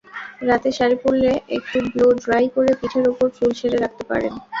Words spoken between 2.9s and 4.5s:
ওপর চুল ছেড়ে রাখতে পারেন।